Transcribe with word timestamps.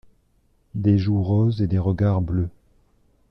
Des 0.73 0.97
joues 0.97 1.21
roses 1.21 1.61
et 1.61 1.67
des 1.67 1.77
regards 1.77 2.21
bleus. 2.21 2.49